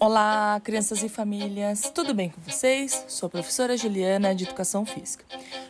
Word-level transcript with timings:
Olá, 0.00 0.60
crianças 0.62 1.02
e 1.02 1.08
famílias, 1.08 1.90
tudo 1.92 2.14
bem 2.14 2.30
com 2.30 2.40
vocês? 2.40 3.04
Sou 3.08 3.26
a 3.26 3.30
professora 3.30 3.76
Juliana 3.76 4.32
de 4.32 4.44
Educação 4.44 4.86
Física. 4.86 5.24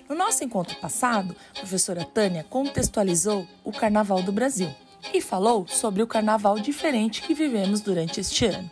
No 0.07 0.15
nosso 0.15 0.45
encontro 0.45 0.77
passado, 0.77 1.35
a 1.57 1.61
professora 1.61 2.05
Tânia 2.05 2.45
contextualizou 2.45 3.49
o 3.65 3.73
Carnaval 3.73 4.23
do 4.23 4.31
Brasil 4.31 4.69
e 5.15 5.23
falou 5.23 5.67
sobre 5.67 6.03
o 6.03 6.07
carnaval 6.07 6.59
diferente 6.59 7.23
que 7.23 7.33
vivemos 7.33 7.81
durante 7.81 8.21
este 8.21 8.45
ano. 8.45 8.71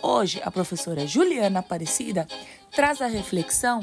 Hoje, 0.00 0.40
a 0.44 0.52
professora 0.52 1.04
Juliana 1.04 1.58
Aparecida 1.58 2.28
traz 2.70 3.02
a 3.02 3.08
reflexão 3.08 3.80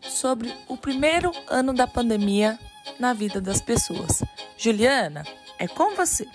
sobre 0.00 0.52
o 0.66 0.76
primeiro 0.76 1.30
ano 1.46 1.72
da 1.72 1.86
pandemia 1.86 2.58
na 2.98 3.12
vida 3.12 3.40
das 3.40 3.60
pessoas. 3.60 4.24
Juliana, 4.56 5.24
é 5.56 5.68
com 5.68 5.94
você. 5.94 6.26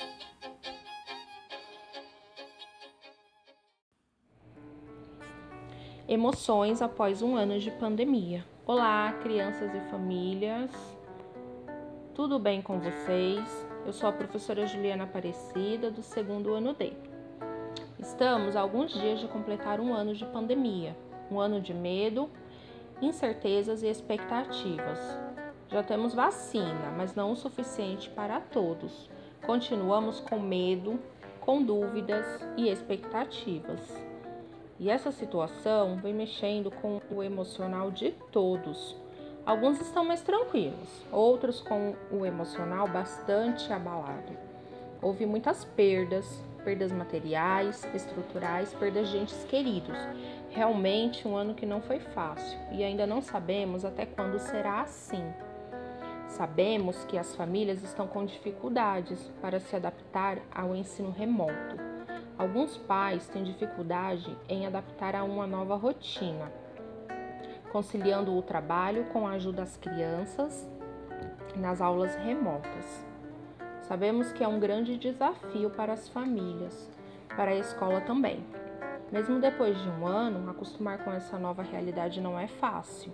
Emoções 6.06 6.82
após 6.82 7.22
um 7.22 7.38
ano 7.38 7.58
de 7.58 7.72
pandemia. 7.72 8.44
Olá, 8.66 9.14
crianças 9.24 9.74
e 9.74 9.80
famílias. 9.90 10.70
Tudo 12.14 12.38
bem 12.38 12.62
com 12.62 12.78
vocês? 12.78 13.66
Eu 13.86 13.94
sou 13.94 14.10
a 14.10 14.12
professora 14.12 14.68
Juliana 14.68 15.06
Aparecida, 15.06 15.90
do 15.90 16.04
segundo 16.04 16.54
ano 16.54 16.74
D. 16.74 16.92
Estamos 17.98 18.58
a 18.58 18.60
alguns 18.60 18.92
dias 18.94 19.22
de 19.22 19.30
completar 19.30 19.80
um 19.80 19.94
ano 19.94 20.14
de 20.14 20.26
pandemia, 20.26 20.94
um 21.32 21.40
ano 21.40 21.62
de 21.62 21.74
medo, 21.74 22.30
incertezas 23.02 23.82
e 23.82 23.88
expectativas. 23.88 25.00
Já 25.70 25.84
temos 25.84 26.14
vacina, 26.14 26.94
mas 26.98 27.16
não 27.16 27.32
o 27.32 27.36
suficiente 27.38 28.10
para 28.10 28.42
todos. 28.42 29.10
Continuamos 29.46 30.20
com 30.20 30.38
medo, 30.38 31.00
com 31.40 31.64
dúvidas 31.64 32.26
e 32.58 32.68
expectativas. 32.68 34.13
E 34.80 34.90
essa 34.90 35.12
situação 35.12 35.98
vem 35.98 36.14
mexendo 36.14 36.72
com 36.72 37.00
o 37.12 37.22
emocional 37.22 37.92
de 37.92 38.12
todos. 38.32 38.96
Alguns 39.46 39.80
estão 39.82 40.06
mais 40.06 40.22
tranquilos, 40.22 41.06
outros 41.12 41.62
com 41.62 41.96
o 42.12 42.26
emocional 42.26 42.88
bastante 42.88 43.72
abalado. 43.72 44.38
Houve 45.02 45.26
muitas 45.26 45.66
perdas, 45.66 46.26
perdas 46.64 46.92
materiais, 46.92 47.84
estruturais, 47.94 48.74
perdas 48.74 49.10
de 49.10 49.18
entes 49.18 49.44
queridos. 49.44 49.98
Realmente 50.50 51.28
um 51.28 51.36
ano 51.36 51.54
que 51.54 51.66
não 51.66 51.82
foi 51.82 52.00
fácil 52.00 52.58
e 52.72 52.84
ainda 52.84 53.06
não 53.06 53.22
sabemos 53.22 53.84
até 53.84 54.06
quando 54.06 54.40
será 54.40 54.82
assim. 54.82 55.24
Sabemos 56.30 57.04
que 57.06 57.18
as 57.18 57.36
famílias 57.36 57.84
estão 57.84 58.08
com 58.08 58.26
dificuldades 58.26 59.20
para 59.42 59.60
se 59.60 59.76
adaptar 59.76 60.40
ao 60.52 60.76
ensino 60.76 61.12
remoto. 61.12 61.93
Alguns 62.38 62.78
pais 62.78 63.28
têm 63.28 63.44
dificuldade 63.44 64.36
em 64.50 64.66
adaptar 64.66 65.16
a 65.16 65.24
uma 65.24 65.46
nova 65.46 65.76
rotina, 65.76 66.52
conciliando 67.72 68.36
o 68.36 68.42
trabalho 68.42 69.06
com 69.06 69.28
a 69.28 69.32
ajuda 69.32 69.58
das 69.58 69.78
crianças 69.78 70.68
nas 71.56 71.80
aulas 71.80 72.16
remotas. 72.16 73.06
Sabemos 73.82 74.32
que 74.32 74.44
é 74.44 74.48
um 74.48 74.60
grande 74.60 74.98
desafio 74.98 75.70
para 75.70 75.94
as 75.94 76.10
famílias, 76.10 76.90
para 77.36 77.52
a 77.52 77.56
escola 77.56 78.02
também. 78.02 78.44
Mesmo 79.12 79.40
depois 79.40 79.80
de 79.80 79.90
um 79.90 80.08
ano, 80.08 80.50
acostumar 80.50 81.04
com 81.04 81.12
essa 81.12 81.38
nova 81.38 81.62
realidade 81.62 82.20
não 82.20 82.40
é 82.40 82.48
fácil. 82.48 83.14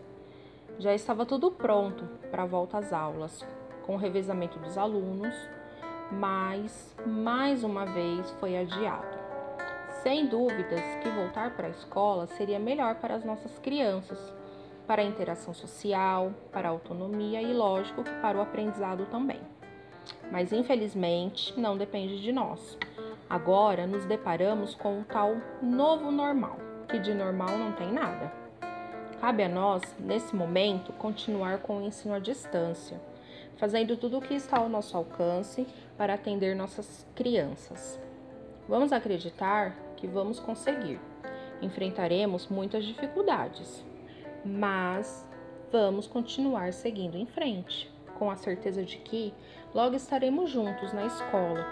Já 0.77 0.93
estava 0.93 1.25
tudo 1.25 1.51
pronto 1.51 2.05
para 2.31 2.43
a 2.43 2.45
volta 2.45 2.77
às 2.77 2.93
aulas, 2.93 3.45
com 3.85 3.95
o 3.95 3.97
revezamento 3.97 4.57
dos 4.59 4.77
alunos, 4.77 5.35
mas 6.11 6.95
mais 7.05 7.63
uma 7.63 7.85
vez 7.85 8.29
foi 8.39 8.57
adiado. 8.57 9.17
Sem 10.01 10.27
dúvidas 10.27 10.81
que 11.01 11.09
voltar 11.09 11.55
para 11.55 11.67
a 11.67 11.71
escola 11.71 12.25
seria 12.27 12.57
melhor 12.57 12.95
para 12.95 13.15
as 13.15 13.23
nossas 13.23 13.59
crianças, 13.59 14.33
para 14.87 15.01
a 15.01 15.05
interação 15.05 15.53
social, 15.53 16.31
para 16.51 16.69
a 16.69 16.71
autonomia 16.71 17.41
e, 17.41 17.53
lógico, 17.53 18.03
para 18.21 18.37
o 18.37 18.41
aprendizado 18.41 19.05
também. 19.07 19.39
Mas 20.31 20.53
infelizmente 20.53 21.59
não 21.59 21.77
depende 21.77 22.21
de 22.21 22.31
nós. 22.31 22.77
Agora 23.29 23.85
nos 23.85 24.05
deparamos 24.05 24.73
com 24.73 25.01
o 25.01 25.03
tal 25.03 25.35
novo 25.61 26.09
normal, 26.11 26.57
que 26.87 26.97
de 26.97 27.13
normal 27.13 27.57
não 27.57 27.73
tem 27.73 27.91
nada. 27.91 28.31
Cabe 29.19 29.43
a 29.43 29.49
nós, 29.49 29.83
nesse 29.99 30.33
momento, 30.33 30.93
continuar 30.93 31.59
com 31.59 31.77
o 31.77 31.81
ensino 31.81 32.15
à 32.15 32.19
distância 32.19 32.99
fazendo 33.59 33.97
tudo 33.97 34.17
o 34.17 34.21
que 34.21 34.33
está 34.33 34.57
ao 34.57 34.69
nosso 34.69 34.95
alcance 34.95 35.67
para 35.97 36.13
atender 36.13 36.55
nossas 36.55 37.05
crianças. 37.13 37.99
Vamos 38.67 38.93
acreditar 38.93 39.75
que 39.97 40.07
vamos 40.07 40.39
conseguir. 40.39 40.99
Enfrentaremos 41.61 42.47
muitas 42.47 42.85
dificuldades, 42.85 43.83
mas 44.45 45.27
vamos 45.71 46.07
continuar 46.07 46.71
seguindo 46.71 47.17
em 47.17 47.25
frente, 47.25 47.91
com 48.17 48.31
a 48.31 48.37
certeza 48.37 48.81
de 48.83 48.97
que 48.97 49.33
logo 49.73 49.95
estaremos 49.95 50.49
juntos 50.49 50.93
na 50.93 51.05
escola, 51.05 51.65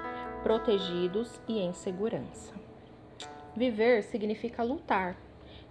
protegidos 0.43 1.39
e 1.47 1.59
em 1.59 1.71
segurança. 1.71 2.53
Viver 3.55 4.03
significa 4.03 4.61
lutar. 4.61 5.15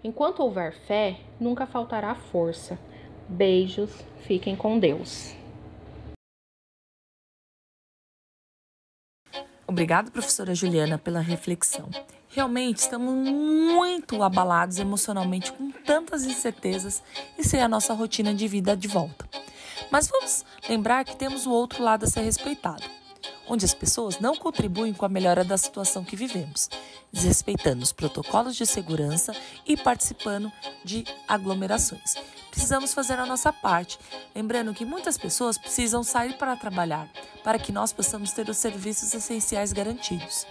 Enquanto 0.02 0.40
houver 0.40 0.72
fé, 0.72 1.18
nunca 1.38 1.66
faltará 1.66 2.14
força. 2.14 2.78
Beijos, 3.28 4.04
fiquem 4.18 4.56
com 4.56 4.78
Deus. 4.78 5.35
Obrigada, 9.66 10.10
professora 10.10 10.54
Juliana, 10.54 10.96
pela 10.96 11.20
reflexão. 11.20 11.88
Realmente 12.28 12.78
estamos 12.78 13.14
muito 13.14 14.22
abalados 14.22 14.78
emocionalmente 14.78 15.52
com 15.52 15.70
tantas 15.70 16.24
incertezas 16.24 17.02
e 17.36 17.42
sem 17.42 17.60
a 17.60 17.68
nossa 17.68 17.92
rotina 17.94 18.32
de 18.32 18.46
vida 18.46 18.76
de 18.76 18.86
volta. 18.86 19.28
Mas 19.90 20.08
vamos 20.08 20.44
lembrar 20.68 21.04
que 21.04 21.16
temos 21.16 21.46
o 21.46 21.50
outro 21.50 21.82
lado 21.82 22.04
a 22.04 22.08
ser 22.08 22.20
respeitado, 22.20 22.84
onde 23.48 23.64
as 23.64 23.74
pessoas 23.74 24.18
não 24.18 24.36
contribuem 24.36 24.92
com 24.92 25.04
a 25.04 25.08
melhora 25.08 25.44
da 25.44 25.56
situação 25.56 26.04
que 26.04 26.16
vivemos, 26.16 26.68
desrespeitando 27.12 27.82
os 27.82 27.92
protocolos 27.92 28.56
de 28.56 28.66
segurança 28.66 29.34
e 29.66 29.76
participando 29.76 30.50
de 30.84 31.04
aglomerações 31.28 32.14
precisamos 32.56 32.94
fazer 32.94 33.18
a 33.18 33.26
nossa 33.26 33.52
parte, 33.52 33.98
lembrando 34.34 34.72
que 34.72 34.86
muitas 34.86 35.18
pessoas 35.18 35.58
precisam 35.58 36.02
sair 36.02 36.38
para 36.38 36.56
trabalhar, 36.56 37.06
para 37.44 37.58
que 37.58 37.70
nós 37.70 37.92
possamos 37.92 38.32
ter 38.32 38.48
os 38.48 38.56
serviços 38.56 39.12
essenciais 39.12 39.74
garantidos. 39.74 40.46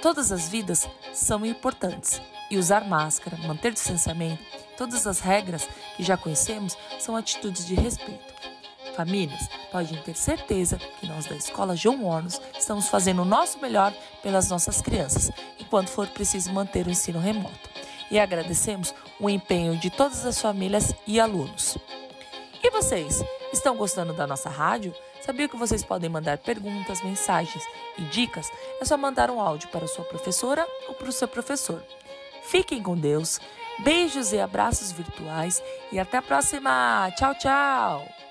Todas 0.00 0.32
as 0.32 0.48
vidas 0.48 0.88
são 1.12 1.44
importantes 1.44 2.20
e 2.50 2.56
usar 2.56 2.88
máscara, 2.88 3.36
manter 3.46 3.74
distanciamento, 3.74 4.42
todas 4.78 5.06
as 5.06 5.20
regras 5.20 5.68
que 5.98 6.02
já 6.02 6.16
conhecemos 6.16 6.78
são 6.98 7.14
atitudes 7.14 7.66
de 7.66 7.74
respeito. 7.74 8.53
Famílias 8.94 9.48
podem 9.72 10.00
ter 10.02 10.14
certeza 10.14 10.78
que 10.78 11.06
nós 11.06 11.26
da 11.26 11.36
Escola 11.36 11.76
João 11.76 12.04
Hornos 12.04 12.40
estamos 12.58 12.88
fazendo 12.88 13.22
o 13.22 13.24
nosso 13.24 13.58
melhor 13.60 13.92
pelas 14.22 14.48
nossas 14.48 14.80
crianças, 14.80 15.30
enquanto 15.58 15.88
for 15.88 16.06
preciso 16.08 16.52
manter 16.52 16.86
o 16.86 16.90
ensino 16.90 17.18
remoto 17.18 17.74
e 18.10 18.18
agradecemos 18.18 18.94
o 19.18 19.28
empenho 19.28 19.76
de 19.76 19.90
todas 19.90 20.24
as 20.24 20.40
famílias 20.40 20.94
e 21.06 21.18
alunos. 21.18 21.76
E 22.62 22.70
vocês, 22.70 23.22
estão 23.52 23.76
gostando 23.76 24.12
da 24.12 24.26
nossa 24.26 24.48
rádio? 24.48 24.94
Sabia 25.20 25.48
que 25.48 25.56
vocês 25.56 25.84
podem 25.84 26.08
mandar 26.08 26.38
perguntas, 26.38 27.02
mensagens 27.02 27.62
e 27.98 28.02
dicas? 28.02 28.50
É 28.80 28.84
só 28.84 28.96
mandar 28.96 29.30
um 29.30 29.40
áudio 29.40 29.68
para 29.68 29.84
a 29.84 29.88
sua 29.88 30.04
professora 30.04 30.66
ou 30.88 30.94
para 30.94 31.08
o 31.08 31.12
seu 31.12 31.28
professor. 31.28 31.82
Fiquem 32.44 32.82
com 32.82 32.96
Deus, 32.96 33.40
beijos 33.80 34.32
e 34.32 34.38
abraços 34.38 34.92
virtuais 34.92 35.62
e 35.90 35.98
até 35.98 36.18
a 36.18 36.22
próxima! 36.22 37.10
Tchau, 37.16 37.34
tchau! 37.34 38.23